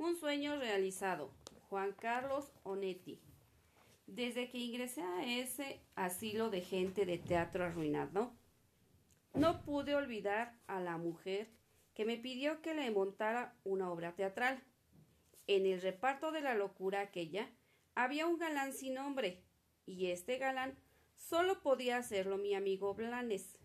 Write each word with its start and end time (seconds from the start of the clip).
Un 0.00 0.16
sueño 0.16 0.56
realizado. 0.56 1.30
Juan 1.68 1.92
Carlos 1.92 2.50
Onetti. 2.62 3.20
Desde 4.06 4.48
que 4.48 4.56
ingresé 4.56 5.02
a 5.02 5.26
ese 5.26 5.82
asilo 5.94 6.48
de 6.48 6.62
gente 6.62 7.04
de 7.04 7.18
teatro 7.18 7.66
arruinado, 7.66 8.32
no 9.34 9.62
pude 9.62 9.94
olvidar 9.94 10.58
a 10.68 10.80
la 10.80 10.96
mujer 10.96 11.50
que 11.92 12.06
me 12.06 12.16
pidió 12.16 12.62
que 12.62 12.72
le 12.72 12.90
montara 12.90 13.54
una 13.62 13.92
obra 13.92 14.14
teatral. 14.16 14.64
En 15.46 15.66
el 15.66 15.82
reparto 15.82 16.32
de 16.32 16.40
la 16.40 16.54
locura 16.54 17.02
aquella 17.02 17.50
había 17.94 18.26
un 18.26 18.38
galán 18.38 18.72
sin 18.72 18.94
nombre, 18.94 19.44
y 19.84 20.06
este 20.06 20.38
galán 20.38 20.78
solo 21.14 21.60
podía 21.60 21.98
hacerlo 21.98 22.38
mi 22.38 22.54
amigo 22.54 22.94
Blanes, 22.94 23.58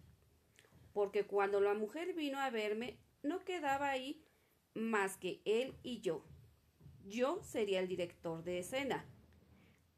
porque 0.91 1.25
cuando 1.25 1.61
la 1.61 1.75
mujer 1.75 2.13
vino 2.13 2.39
a 2.39 2.49
verme 2.49 2.99
no 3.23 3.45
quedaba 3.45 3.89
ahí 3.89 4.21
más 4.75 5.17
que 5.17 5.41
él 5.45 5.73
y 5.81 6.01
yo. 6.01 6.23
Yo 7.05 7.41
sería 7.43 7.79
el 7.79 7.87
director 7.87 8.43
de 8.43 8.59
escena. 8.59 9.05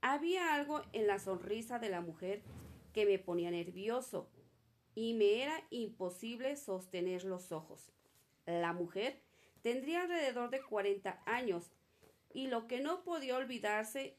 Había 0.01 0.53
algo 0.53 0.83
en 0.93 1.07
la 1.07 1.19
sonrisa 1.19 1.79
de 1.79 1.89
la 1.89 2.01
mujer 2.01 2.43
que 2.93 3.05
me 3.05 3.19
ponía 3.19 3.51
nervioso 3.51 4.29
y 4.95 5.13
me 5.13 5.43
era 5.43 5.61
imposible 5.69 6.55
sostener 6.55 7.23
los 7.23 7.51
ojos. 7.51 7.91
La 8.45 8.73
mujer 8.73 9.21
tendría 9.61 10.01
alrededor 10.01 10.49
de 10.49 10.61
cuarenta 10.61 11.21
años 11.25 11.71
y 12.33 12.47
lo 12.47 12.67
que 12.67 12.81
no 12.81 13.03
podía 13.03 13.37
olvidarse 13.37 14.17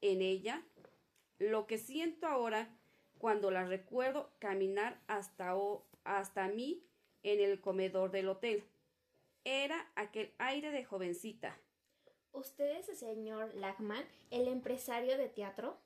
en 0.00 0.20
ella, 0.20 0.62
lo 1.38 1.66
que 1.66 1.78
siento 1.78 2.26
ahora 2.26 2.76
cuando 3.18 3.50
la 3.50 3.64
recuerdo 3.64 4.32
caminar 4.38 5.00
hasta, 5.06 5.54
hasta 6.04 6.48
mí 6.48 6.84
en 7.22 7.40
el 7.40 7.60
comedor 7.60 8.10
del 8.10 8.28
hotel, 8.28 8.64
era 9.44 9.90
aquel 9.94 10.32
aire 10.38 10.70
de 10.70 10.84
jovencita. 10.84 11.58
¿Usted 12.32 12.78
es 12.78 12.88
el 12.88 12.96
señor 12.96 13.54
Lachman, 13.54 14.04
el 14.30 14.48
empresario 14.48 15.18
de 15.18 15.28
teatro? 15.28 15.78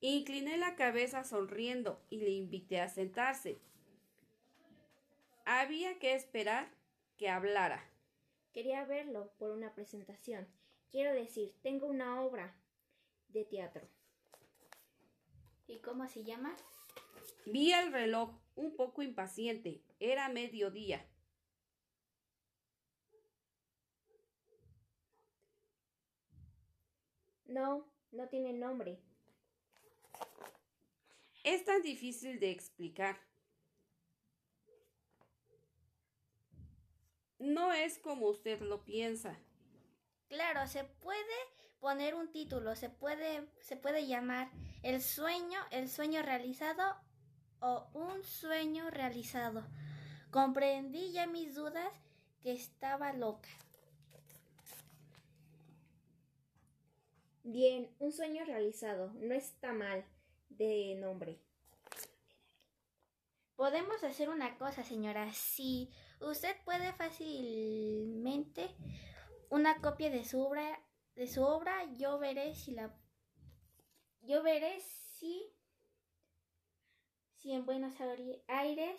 Incliné 0.00 0.56
la 0.56 0.76
cabeza 0.76 1.24
sonriendo 1.24 2.00
y 2.08 2.20
le 2.20 2.30
invité 2.30 2.80
a 2.80 2.88
sentarse. 2.88 3.60
Había 5.44 5.98
que 5.98 6.14
esperar 6.14 6.70
que 7.18 7.28
hablara. 7.28 7.84
Quería 8.52 8.84
verlo 8.84 9.30
por 9.38 9.50
una 9.50 9.74
presentación. 9.74 10.48
Quiero 10.90 11.12
decir, 11.12 11.54
tengo 11.62 11.86
una 11.86 12.22
obra 12.22 12.56
de 13.28 13.44
teatro. 13.44 13.86
¿Y 15.66 15.78
cómo 15.80 16.08
se 16.08 16.24
llama? 16.24 16.56
Vi 17.46 17.72
el 17.72 17.92
reloj 17.92 18.30
un 18.56 18.74
poco 18.74 19.02
impaciente. 19.02 19.82
Era 20.00 20.28
mediodía. 20.28 21.06
No, 27.50 27.84
no 28.12 28.28
tiene 28.28 28.52
nombre. 28.52 29.00
Es 31.42 31.64
tan 31.64 31.82
difícil 31.82 32.38
de 32.38 32.52
explicar. 32.52 33.18
No 37.40 37.72
es 37.72 37.98
como 37.98 38.28
usted 38.28 38.60
lo 38.60 38.84
piensa. 38.84 39.36
Claro, 40.28 40.68
se 40.68 40.84
puede 40.84 41.34
poner 41.80 42.14
un 42.14 42.30
título, 42.30 42.76
se 42.76 42.88
puede, 42.88 43.48
se 43.58 43.76
puede 43.76 44.06
llamar 44.06 44.48
El 44.84 45.02
sueño, 45.02 45.58
el 45.72 45.88
sueño 45.88 46.22
realizado 46.22 46.94
o 47.58 47.88
un 47.94 48.22
sueño 48.22 48.90
realizado. 48.90 49.66
Comprendí 50.30 51.10
ya 51.10 51.26
mis 51.26 51.56
dudas 51.56 51.92
que 52.42 52.52
estaba 52.52 53.12
loca. 53.12 53.48
Bien, 57.52 57.92
un 57.98 58.12
sueño 58.12 58.44
realizado. 58.44 59.12
No 59.14 59.34
está 59.34 59.72
mal 59.72 60.04
de 60.50 60.94
nombre. 60.94 61.40
Podemos 63.56 64.04
hacer 64.04 64.28
una 64.28 64.56
cosa, 64.56 64.84
señora. 64.84 65.32
Si 65.32 65.90
usted 66.20 66.54
puede 66.64 66.92
fácilmente 66.92 68.68
una 69.48 69.80
copia 69.80 70.10
de 70.10 70.24
su 70.24 70.40
obra, 70.40 70.80
de 71.16 71.26
su 71.26 71.42
obra, 71.42 71.92
yo 71.94 72.20
veré 72.20 72.54
si 72.54 72.70
la 72.70 72.96
yo 74.20 74.44
veré 74.44 74.78
si 74.78 75.52
si 77.34 77.50
en 77.50 77.66
Buenos 77.66 77.94
Aires 78.46 78.96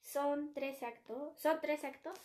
son 0.00 0.54
tres 0.54 0.82
actos, 0.82 1.38
son 1.38 1.60
tres 1.60 1.84
actos. 1.84 2.18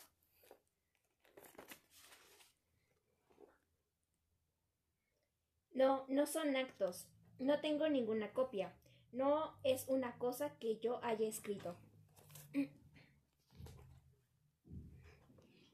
No, 5.74 6.06
no 6.08 6.26
son 6.26 6.56
actos. 6.56 7.08
No 7.40 7.60
tengo 7.60 7.90
ninguna 7.90 8.32
copia. 8.34 8.74
No 9.12 9.56
es 9.64 9.86
una 9.88 10.18
cosa 10.18 10.58
que 10.60 10.80
yo 10.80 11.04
haya 11.04 11.28
escrito. 11.28 11.76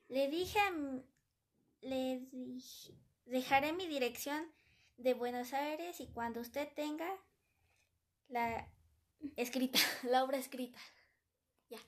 Le 0.10 0.28
dije 0.28 0.60
le 1.82 2.28
dije, 2.32 2.94
dejaré 3.26 3.74
mi 3.74 3.88
dirección 3.88 4.52
de 4.98 5.14
Buenos 5.14 5.54
Aires 5.54 6.00
y 6.00 6.08
cuando 6.08 6.42
usted 6.42 6.68
tenga 6.76 7.08
la 8.28 8.70
escrita, 9.36 9.80
la 10.04 10.24
obra 10.24 10.38
escrita. 10.38 10.80
Ya. 11.70 11.80